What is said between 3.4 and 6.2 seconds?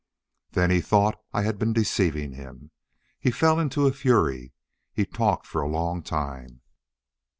into a fury. He talked for a long